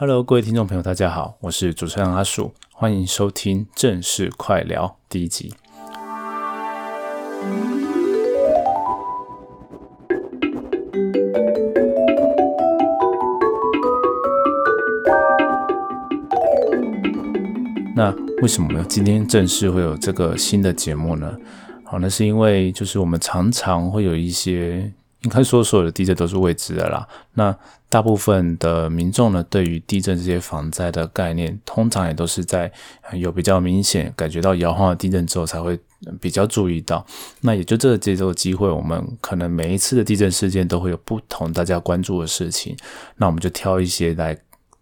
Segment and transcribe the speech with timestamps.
[0.00, 5.52] Hello，各位听众朋友，大家好，我是主持人阿树，欢迎收听正式快聊第一集。
[17.96, 21.36] 那为什么今天正式会有这个新的节目呢？
[21.82, 24.92] 好，那是因为就是我们常常会有一些。
[25.22, 27.06] 应该说，所有的地震都是未知的啦。
[27.34, 27.56] 那
[27.88, 32.70] 大部分的民众呢，对于地震这些防灾的概念，通常也都是在
[33.14, 35.78] 有比较明显感觉到摇晃的地震之后，才会
[36.20, 37.04] 比较注意到。
[37.40, 42.76] 那也就这个节奏机会，我们可能每一次的地震事件都会有不同大家关注的事情。
[43.16, 44.38] 那我们就挑一些来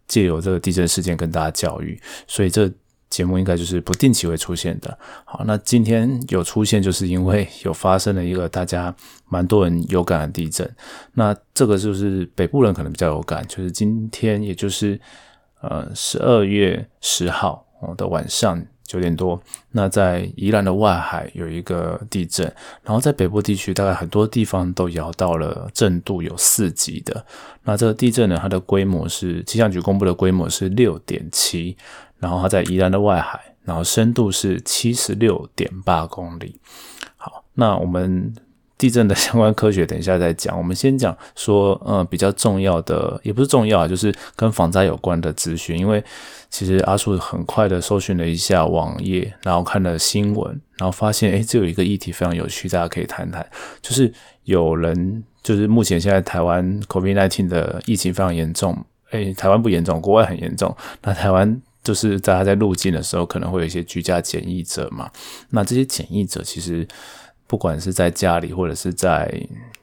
[0.07, 1.99] 借由这个地震事件跟大家教育。
[2.27, 2.71] 所以这。
[3.17, 4.99] 节目应该就是不定期会出现的。
[5.25, 8.95] 好，那今天有出现，就是因为有发生了一个大家
[9.31, 10.71] 蛮多人有感的地震。
[11.15, 15.01] 那这个就是北部人可能比较有感，就是今天，也就是
[15.63, 17.65] 呃十二月十号
[17.97, 22.45] 的晚上九点多，那在宜兰的外海有一个地震，
[22.83, 27.25] 然后在北部地区大概很多地方都摇到了震度有四级的。
[27.65, 31.79] 那这个地震呢，它的规模是气象局公布的规模是六点七。
[32.19, 36.59] 然后它在宜兰的外海，然后深度是七十六点八公里。
[37.17, 38.35] 好，那我们
[38.79, 40.57] 地震的相关科学等一下再讲。
[40.57, 45.79] 我们先讲说，呃，比较重要的也不是重要啊，就是跟防灾有关的资讯。
[45.79, 46.03] 因为
[46.51, 53.45] 其实阿树很快的搜寻了一下网页，然后看了新闻，然后发现，哎，这有一个议题非常有趣，大家可以谈谈。
[53.81, 54.13] 就是
[54.45, 60.77] 有人，就是目前现在台湾 COVID-19 的疫情非常严重，哎，台湾不严重，国外很严重。
[61.03, 61.61] 那台湾。
[61.87, 65.09] 就是在他在入境的时候，可能会有一些居家检疫者嘛。
[65.51, 66.85] 那这些检疫者其实
[67.47, 69.33] 不管是在家里或者是在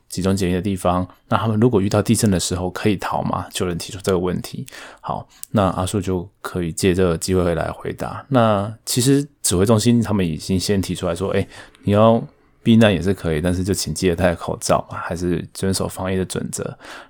[0.10, 3.48] 集中检疫的地方，那他们如果遇到地震的时候可以逃吗？
[3.54, 4.66] 就能提出这个问题。
[5.00, 8.26] 好，那阿树就可以借这个机会来回答。
[8.28, 11.48] 那其实指挥中心他们已经先提出来说，哎，
[11.84, 12.22] 你要。
[12.64, 16.64] 避难也是可以，但是就请记得戴口罩嘛，还是遵守防疫的准则。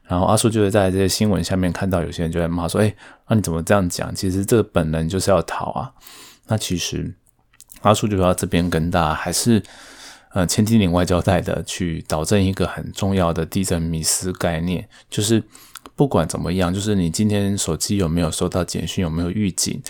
[0.07, 2.93] 然后阿叔就是在这些新闻下面看到有些人就在骂说：“哎，
[3.27, 4.13] 那你怎么这样讲？
[4.15, 5.91] 其实这本能就是要逃啊。”
[6.47, 7.13] 那其实
[7.83, 9.61] 阿叔就要这边跟大家还是
[10.31, 15.43] 呃千叮咛万交代的去导正一个很重要的地震迷思概念，就是
[15.95, 19.81] 不管怎么样，就是你今天手机有没有收到简讯，有没有预警。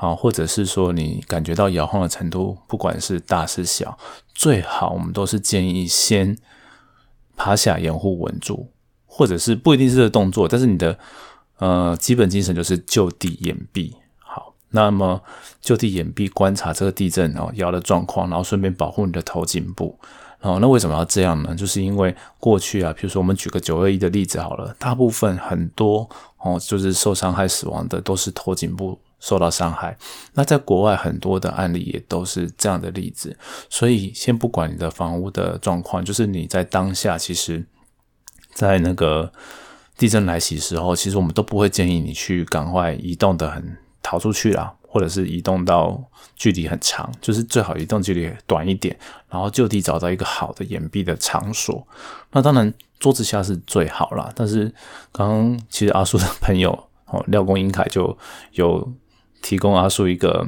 [0.00, 3.98] 啊，或者是说你感觉到摇晃的程度，不管是大是小，
[4.34, 6.38] 最好我们都是建议先
[7.36, 8.70] 趴下掩护稳住，
[9.04, 10.98] 或者是不一定是这个动作，但是你的
[11.58, 13.92] 呃基本精神就是就地掩蔽。
[14.20, 15.20] 好，那么
[15.60, 19.98] 就地掩蔽，观察这个地震哦摇的状况，然后顺便保护你的头颈部。
[20.40, 21.54] 哦，那为什么要这样呢？
[21.54, 26.08] 就是因为过去啊，比如说我们举个九二一的例子好了，大部分很多
[26.38, 28.98] 哦就是受伤害死亡的都是头颈部。
[29.20, 29.96] 受到伤害，
[30.32, 33.36] 那在国外很多的案例也都是这样的例子。
[33.68, 37.66] 所以先不管你的房屋的状况，就是你在当下，其实，
[38.54, 39.30] 在那个
[39.98, 46.02] 地震来袭时候，其实我们都不会建议你去赶快移动的很逃出去啦，或者是移动到
[46.34, 48.98] 距离很长，就是最好移动距离短一点，
[49.28, 51.86] 然后就地找到一个好的掩蔽的场所。
[52.30, 54.74] 那当然桌子下是最好啦，但是
[55.12, 56.72] 刚刚其实阿叔的朋友
[57.04, 58.16] 哦廖公英凯就
[58.52, 58.90] 有。
[59.42, 60.46] 提供阿叔一个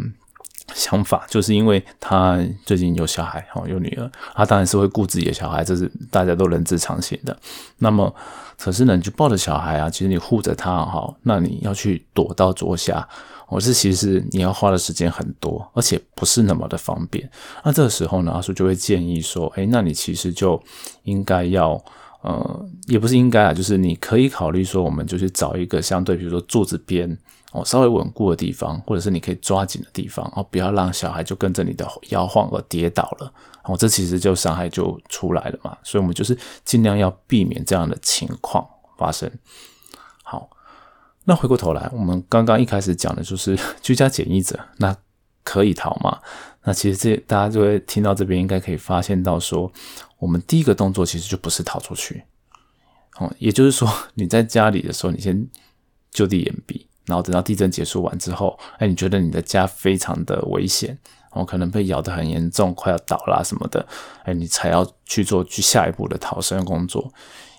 [0.75, 7.37] 想法，就是因为他最近有小孩，哦，有女儿，他当然是会顾自己的小孩，这是大家都人之常情的。
[7.79, 8.15] 那么，
[8.59, 13.07] 可是呢，你就抱着小孩啊，其实你护着他，哈，那你要去躲到桌下，
[13.49, 17.29] 我是其实你要花的时间很多，而且不是那么的方便。
[17.65, 20.63] 那这个时候呢，阿叔就会建议说，哎，那你其实就
[21.03, 21.83] 应该要，
[22.23, 27.17] 呃，也不是应该啊，就是你可以考虑说，我们就去找一个相对，比如说柱子边。
[27.55, 33.31] 哦，稍微稳固的地方，或者是你可以抓紧的地方，哦，不要让小孩就跟着你的摇晃而跌倒了，
[33.65, 35.77] 哦，这其实就伤害就出来了嘛。
[35.83, 36.35] 所以，我们就是
[36.65, 38.67] 尽量要避免这样的情况
[38.97, 39.31] 发生。
[40.25, 40.49] 好，
[41.25, 44.97] 那回过头来，我们刚刚一开始讲的就是 居家检疫者，那
[45.43, 46.21] 可以逃吗？
[46.65, 49.73] 那其实这大家就会听到这边，应该可以发现到说，
[50.19, 52.23] 我们第一个动作其实就不是逃出去，
[53.19, 55.49] 哦，也就是说你在家里的时候，你先
[56.11, 56.87] 就地掩蔽。
[57.05, 60.97] 然后等到地震结束完之后，哎，你觉得你的家非常的危险，
[61.33, 63.85] 哦，可能被咬得很严重，快要倒啦什么的，
[64.23, 67.13] 哎，你才要去做去下一步的逃生工作。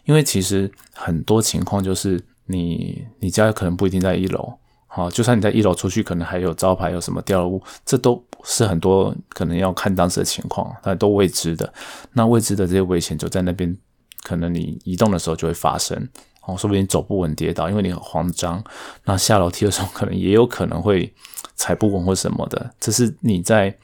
[0.06, 4.58] 因为其实很多情况就是你你家可能不一定在一楼，
[4.96, 11.74] 好，就算你在一楼出去，可能还有招牌有什么掉物，这都是很多可能要看当时的情况，但都未知的。
[12.12, 13.76] 那未知的这些危险就在那边，
[14.22, 15.98] 可能你移动的时候就会发生。
[16.46, 18.64] 哦，说不定走不稳跌倒，因为你很慌张。
[19.06, 21.12] 那下楼梯的时候，可能也有可能会
[21.56, 23.76] 踩不稳或什么的，这是你在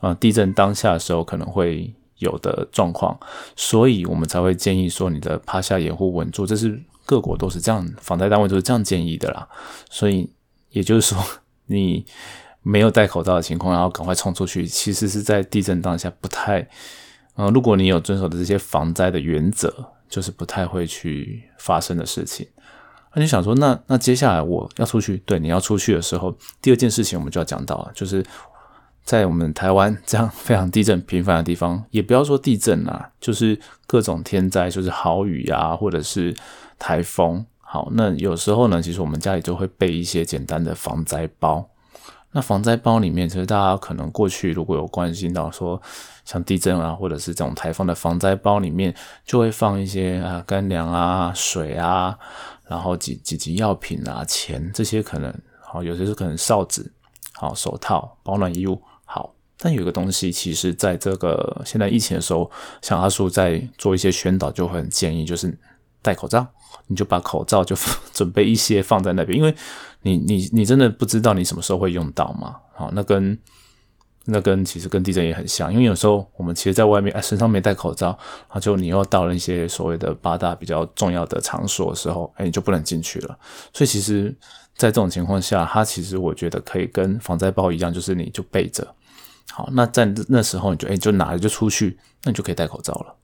[0.00, 3.18] 呃地震当下的时候可能会有的状况，
[3.54, 9.46] 所以我们才会建议说你的趴下掩护稳住，这是各国都是这样，防灾单位都是这样建议的啦。
[9.90, 10.30] 所以
[10.74, 11.24] 也就是说，
[11.66, 12.04] 你
[12.60, 16.68] 没有戴口罩的情况，然后赶快冲出去，其实是在地震当下不太，
[17.36, 19.72] 呃，如果你有遵守的这些防灾的原则。
[20.06, 22.46] 就是不太会去发生的事情，
[23.14, 26.32] 那你想说，那那接下来我要出去，对，你要出去的时候，
[26.62, 28.24] 第二件事情我们就要讲到了，就是
[29.02, 36.32] 在我们台湾这样非常地震频繁的地方，也不要说地震啦，就是各种天灾，就是豪雨啊，或者是
[36.78, 37.44] 台风。
[37.74, 41.68] 好，那有时候呢，其实我们家里就会备一些简单的防灾包。
[42.30, 45.82] 那防灾包里面，其实大家可能过去如果有关心到说，
[46.24, 48.94] 像地震啊，或者是这种台风的防灾包里面，
[49.26, 52.16] 就会放一些啊干粮啊、水啊，
[52.68, 56.92] 然后几几级药品啊、钱这些可能好，有些是可能哨子、
[57.32, 59.34] 好手套、保暖衣物好。
[59.58, 62.48] 但有一个东西，其实在这个现在疫情的时候，
[62.80, 65.58] 像阿叔在做一些宣导，就会很建议就是
[66.00, 66.46] 戴口罩，
[66.86, 67.76] 你就把口罩就
[68.12, 69.54] 准备一些放在那边，因为。
[70.06, 72.56] 你你你真的不知道你什么时候会用到嘛？
[72.74, 73.38] 好，那跟
[74.26, 83.38] 那跟其实跟地震也很像，因为有时候我们其实在外面，哎，身上没戴口罩，然后就你又到了一些所谓的八大比较重要的场所的时候，哎，你就不能进去了。
[83.72, 84.28] 所以其实，
[84.76, 88.86] 在这种情况下，它其实我觉得可以跟防灾包一样，就是你就备着。
[89.52, 93.16] 好，那在那时候你就哎就拿着就出去，那你就可以戴口罩了。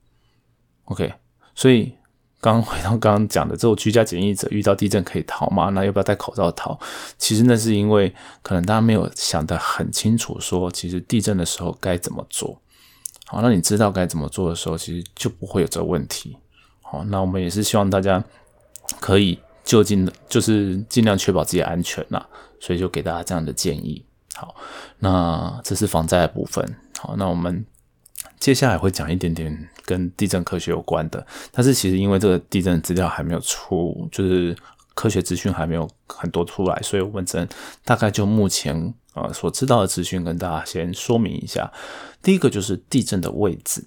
[0.85, 1.13] OK，
[1.53, 1.93] 所以。
[2.41, 5.69] 刚回到刚刚讲的，这种居家检疫者遇到地震可以逃吗？
[5.69, 6.75] 那要不要戴口罩逃？
[7.19, 8.11] 其实那是因为
[8.41, 12.59] 可能大家没有想得很清楚，说其实地震的时候该怎么做。
[13.27, 16.35] 好，那你知道该怎么做的时候，其实就不会有这个问题。
[16.81, 18.21] 好，那我们也是希望大家
[18.99, 22.25] 可以就近的，就是尽量确保自己安全呐。
[22.59, 24.03] 所以就给大家这样的建议。
[24.33, 24.55] 好，
[24.97, 26.75] 那这是防灾的部分。
[26.99, 27.63] 好，那我们。
[28.41, 34.57] 接下来会讲一点点跟地震科学有关的，但是其实因为这个地震资料还没有出，就是
[34.95, 37.47] 科学资讯还没有很多出来，所以我们只能
[37.85, 41.71] 大概就目前呃所知道的资讯跟大家先说明一下。
[42.23, 43.85] 第一个就是地震的位置，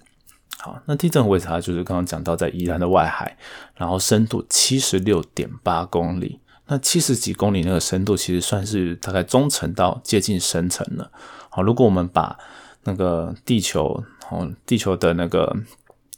[0.59, 3.37] 好，那地震位置它就是刚刚讲到在宜兰的外海，
[3.75, 11.11] 然后深度七十六点八公里，那七十几公里那个深度其实算是大概中层到接近深层了。
[11.49, 12.39] 好，如果我们把
[12.85, 14.01] 那个地球。
[14.29, 15.55] 哦，地球的那个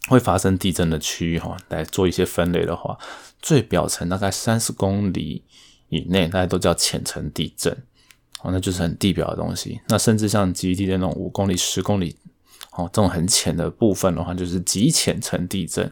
[0.07, 2.97] 会发生地震的区域哈，来做一些分类的话，
[3.41, 5.43] 最表层大概三十公里
[5.89, 7.73] 以内，大家都叫浅层地震，
[8.41, 9.81] 哦，那就是很地表的东西。
[9.89, 12.15] 那甚至像极地的那种五公里、十公里，
[12.71, 15.91] 哦，这种很浅的部分的话，就是极浅层地震。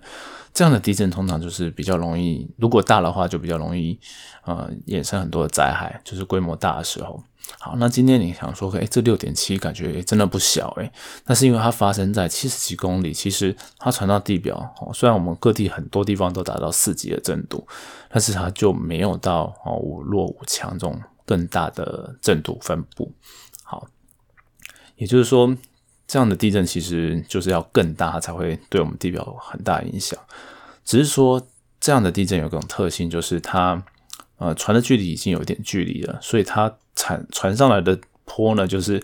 [0.54, 4.00] 这样的地震通常就是比较容易，如果大的话就比较容易，
[4.46, 7.22] 呃，衍生很多的灾害，就是规模大的时候。
[7.60, 10.92] 好，那今天你想说，哎，这六点七感觉真的不小，哎，
[11.26, 17.68] 那是因为它发生在七十几公里，其实它传到地表，哦，虽然我们各地很多地方都达到四级的震度，
[18.10, 23.12] 但是它就没有到哦五弱五强这种更大的震度分布。
[23.64, 23.88] 好，
[24.96, 25.56] 也就是说。
[26.08, 30.18] 这样的地震其实就是要更大，才会对我们地表有很大影响。
[30.84, 31.42] 只是说，
[31.80, 33.84] 这样的地震有一种特性，就是它
[34.38, 39.02] 呃传的距离已经有一点距离了，所以它传传上来的坡呢，就是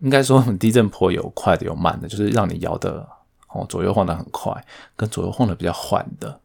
[0.00, 3.06] 应该说地震坡有快的有慢的， 就是让你摇的
[3.48, 4.64] 哦左右晃的很快，
[4.96, 6.40] 跟左右晃的比较缓的。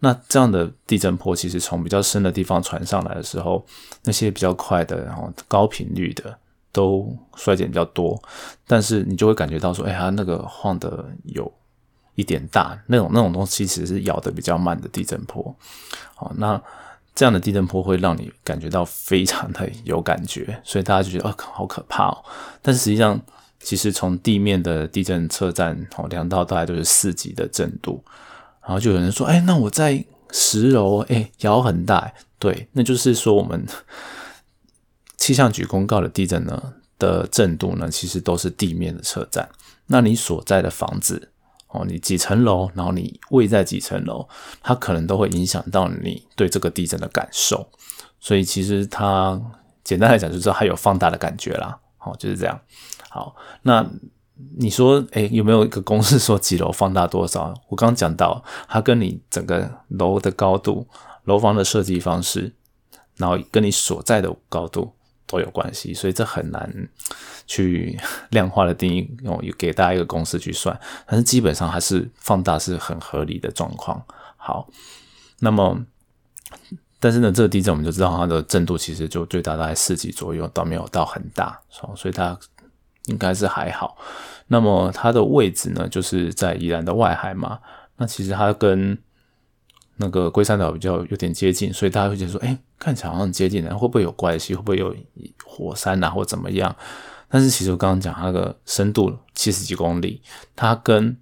[0.00, 3.64] 那这样的地震坡其实从比较深的地方传上来的时候，
[4.04, 6.38] 那些比较快的然后高频率的。
[6.72, 8.16] 都衰减比较多，
[8.64, 11.52] 但是你就会感觉到说，哎，它那个晃的有
[12.14, 15.52] 一点大，那种那种东西其实是摇的比较慢的地震波。
[16.14, 16.62] 好，那
[17.20, 22.24] 这样的地震波会让你感觉到非常的有感觉，所以大家就觉得， 哦，好可怕哦。
[22.62, 23.20] 但实际上，
[23.60, 28.02] 其实从地面的地震测站哦量到大概都是四级的震度，
[28.62, 33.66] 然后就有人说，哎，那我在十楼，哎，摇很大，对，那就是说我们。
[35.18, 39.46] 气象局公告的地震呢的震度呢，其实都是地面的车站。
[39.88, 41.29] 那你所在的房子
[41.72, 44.28] 哦，你几层楼，然后你位在几层楼，
[44.62, 47.68] 它可能都会影响到你对这个地震的感受。
[48.18, 49.40] 所以其实它
[49.84, 51.78] 简单来讲，就是它有放大的感觉啦。
[51.96, 52.60] 好，就是这样。
[53.08, 53.88] 好，那
[54.58, 57.54] 你说，哎，有没有一个公式说几楼放大多少？
[57.68, 60.86] 我刚刚讲到，它跟你整个楼的高度、
[61.24, 62.52] 楼房的设计方式，
[63.16, 64.92] 然后跟你所在的高度。
[65.30, 66.88] 都有关系，所以这很难
[67.46, 67.96] 去
[68.30, 70.78] 量化的定义，用给大家一个公式去算。
[71.06, 74.02] 但是基本上还是放大是很合理的状况。
[74.36, 74.68] 好，
[75.38, 75.80] 那么
[76.98, 81.58] 但是呢，这个地震我们就知道它的震度其实就最大大概四级左右，倒没有到很大，
[81.96, 82.36] 所以它
[83.06, 83.96] 应该是还好。
[84.48, 87.60] 那么它的位置呢，就是在宜兰的外海嘛。
[87.96, 88.98] 那其实它跟
[90.00, 94.54] 那个龟山岛比较有点接近，所以大家会觉得说，哎，看起来好像很接近，会不会有关系？
[94.54, 94.96] 会不会有
[95.44, 96.74] 火山啊，或怎么样？
[97.28, 100.20] 但是其实我刚刚讲那个深度七十几公里，
[100.56, 101.16] 它跟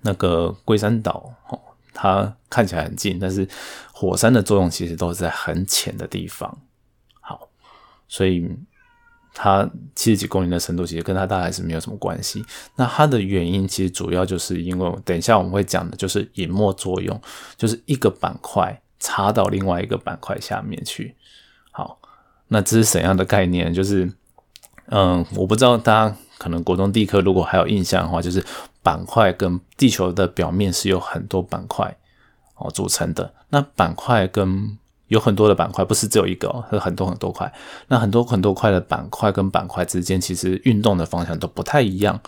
[0.00, 1.34] 那个龟山岛。
[2.00, 3.48] 它看起来很近，但是
[3.92, 6.56] 火山的作用其实都是在很浅的地方。
[7.20, 7.48] 好，
[8.06, 8.48] 所以
[9.40, 12.44] 它七十几公里的深度其实跟它大概是没有什么关系。
[12.74, 17.20] 那它的原因其实主要就是因为等一下我们会讲的就是隐没作用，
[17.56, 21.14] 就是一个板块插到另外一个板块下面去。
[21.70, 21.98] 好，
[22.48, 23.72] 那这是怎样的概念？
[23.72, 24.12] 就是
[24.86, 28.44] 嗯，我不知道大家可能国中地科如果还有印象的话，就是。
[28.80, 31.94] 板块跟地球的表面是有很多板块
[32.54, 33.34] 哦组成的。
[33.50, 37.52] 那板块跟有很多的板块，不是只有一个，是很多很多块。
[37.88, 42.20] 那很多很多块的板块跟板块之间，其实运动的方向都不太一样。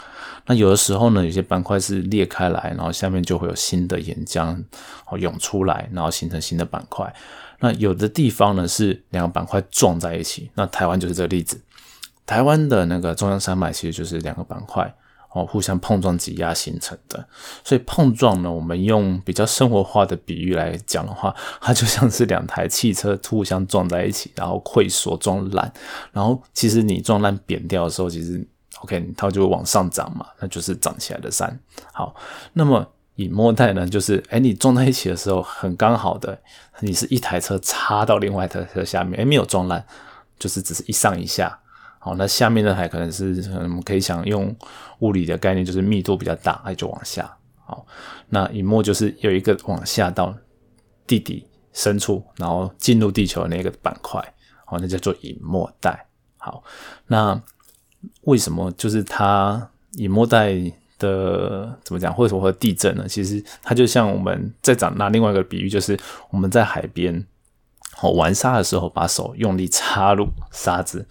[0.47, 4.61] 那有的时候呢，有些板块是裂开来，然后下面就会有新的岩浆
[5.09, 7.15] 哦涌出来，然后形成新的板块。
[7.61, 10.51] 那有的地方呢是两个板块撞在一起。
[10.55, 11.61] 那台湾就是这个例子。
[12.27, 14.95] 台湾的那个中央山脉其实就是两个板块。
[15.33, 17.25] 哦，互相碰撞挤压形成的，
[17.63, 25.73] 所以碰撞呢，我们用比较生活化的比喻来讲的话，它就像是两台汽车互相撞在一起，然后溃缩撞烂，
[26.13, 28.45] 然后其实你撞烂扁掉的时候，其实
[28.81, 31.61] OK，它就会往上涨嘛，那就是涨起来的山。
[31.93, 32.13] 好，
[32.55, 32.85] 那么
[33.15, 36.37] 隐没带呢，就是哎，你撞在一起的时候很刚好的，
[36.81, 39.85] 你是一台车插到另外一台车下面，哎，没有撞烂，
[40.41, 41.61] 就是只是一上一下。
[42.03, 44.57] 好，那下面的海可能是我们可以想用
[45.01, 47.31] 物理的概念，就是密度比较大，它就往下。
[47.67, 47.87] 好，
[48.31, 50.35] 那隐没就是有一个往下到
[51.07, 54.19] 地底深处，然后进入地球那个板块，
[54.65, 56.07] 好，那叫做隐没带。
[56.39, 56.65] 好，
[57.07, 57.39] 那
[58.23, 60.55] 为什么就是它隐没带
[60.99, 62.15] 的怎么讲？
[62.15, 63.07] 或者说地震呢？
[63.07, 67.27] 其实它就像我们在讲拿另外一个比喻，就是我们在海边
[68.01, 71.07] 哦玩沙的时候，把手用力插入沙子。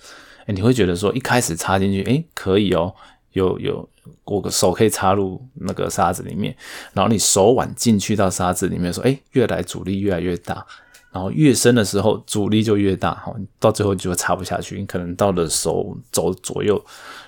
[0.51, 2.93] 你会觉得说一开始插进去，哎，可以哦，
[3.33, 3.87] 有有，
[4.25, 6.55] 我手可以插入那个沙子里面，
[6.93, 10.65] 然后你手腕进去到沙子里面，说，哎，越来阻力越来越大，
[11.11, 16.83] 然后越深的时候阻力就越大，哈，到最后就插不下去，你可能到了手肘左右，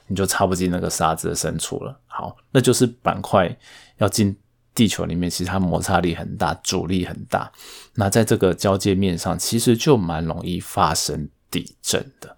[0.08, 2.00] 你就插不进那个沙子的深处了。
[2.08, 3.56] 好，那就是板块
[3.98, 4.36] 要进
[4.74, 7.52] 地球里面，其实它摩擦力很大，阻力很大，
[7.96, 12.36] 那在这个交界面上，其实就蛮容易发生地震的。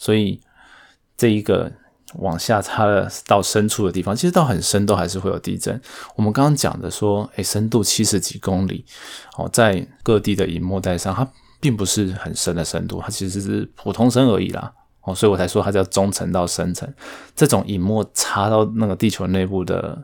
[0.00, 0.40] 所以
[1.14, 1.70] 这一个
[2.14, 2.86] 往下插
[3.26, 5.78] 到深处的地方，其实到很深都还是会有地震。
[6.16, 8.86] 我们刚刚讲的说，诶，深度七十几公里，
[9.36, 11.30] 哦，在各地的隐没带上，它
[11.60, 14.72] 并不是很深的深度，它其实是普通深而已啦。
[15.02, 16.90] 哦，所以我才说它叫中层到深层。
[17.36, 20.02] 这种隐没插到那个地球内部的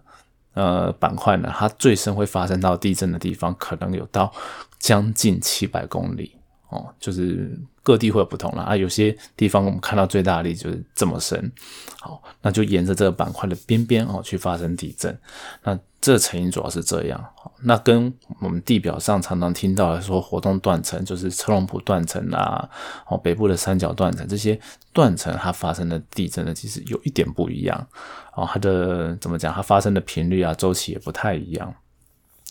[0.52, 4.30] 呃板块呢，它最深会发生到地震的地方，可能有到
[4.78, 6.36] 将近七百公里。
[6.68, 11.52] 哦，就是各地会有不同了啊，有些地方我们看到最大的力就是这么深，
[12.00, 15.16] 好，那就沿着这个板块的边边哦去发生地震，
[15.62, 17.24] 那这成因主要是这样，
[17.62, 22.68] 那跟我们地表上常常听到的说活动断层，就是车龙埔断层啊，
[23.06, 24.58] 哦北部的三角断层这些
[24.92, 27.86] 断层它发生的地震呢，其实有一点不一样，
[28.34, 31.72] 哦，它的怎么讲，它发生的频率啊周期也不太一样。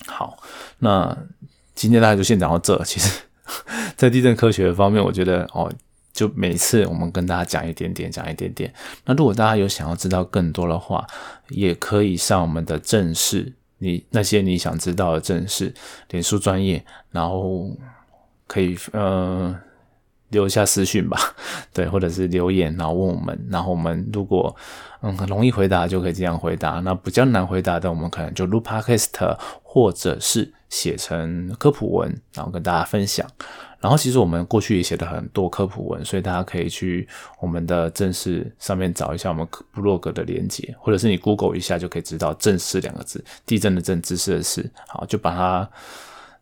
[0.08, 0.38] 好，
[0.80, 1.18] 那
[1.74, 3.20] 今天大家就先讲到这，其实。
[3.96, 5.72] 在地震科学方面，我觉得哦，
[6.14, 8.74] 就每次我们跟大家讲一点点，讲一点点。
[9.06, 11.06] 那如果大家有想要知道更多的话，
[11.50, 15.74] 也可以上我们的正式，你那些你想知道的正式
[16.10, 17.70] 脸书专业，然后
[18.48, 19.56] 可以呃
[20.30, 21.20] 留下私讯吧，
[21.74, 24.56] 对，或者是留言，然后问我们，然后我们如果
[25.02, 26.80] 嗯很容易回答，就可以这样回答。
[26.80, 33.28] 那比较难回答的，我们可能就录 podcast，或者是写成科普文，然后跟大家分享。
[33.80, 37.08] 然后其实我们过去也写了很多科普文，所以大家可以去
[37.40, 45.70] 我们的正式上面找一下我们部落格的连接，或者是你 Google 一下就可以知道“正式”两个字，地震的震，知识的事，好，就把它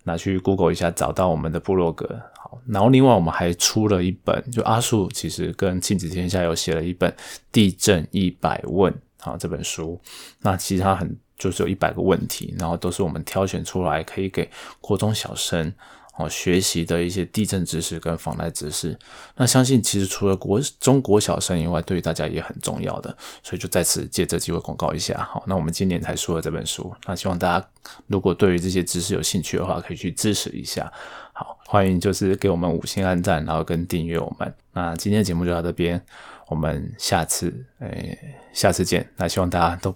[0.03, 2.07] 拿去 Google 一下，找到我们的部落格。
[2.37, 7.11] 好，然后另外我们还出了一本，就阿树其实跟亲子天下有写了一本
[7.51, 8.93] 《地震一百问》
[9.29, 9.99] 啊这本书，
[10.39, 11.13] 那其实它很
[11.43, 14.49] 就是有一百个问题，然后都是我们挑选出来可以给
[14.81, 15.73] 国中小生。
[16.15, 18.95] 哦学习的一些地震知识跟防灾知识。
[19.35, 23.09] 那相信其实除了国中国小生以外，对于大家也很重要的，
[23.41, 25.27] 所以就在此借这机会广告一下。
[25.27, 27.67] 好，那我们今年才出了这本书，那希望大家
[28.05, 30.93] 如果对于这些知识有兴趣的话，可以去支持一下。
[31.33, 34.53] 好，欢迎就是给我们五星按赞，然后跟订阅我们。
[34.73, 35.99] 那今天的节目就到这边，
[36.47, 38.15] 我们下次诶
[38.53, 39.09] 下次见。
[39.17, 39.95] 那希望大家都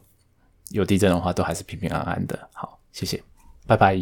[0.69, 2.50] 有地震的话，都还是平平安安的。
[2.53, 3.21] 好，谢谢，
[3.65, 3.95] 拜拜。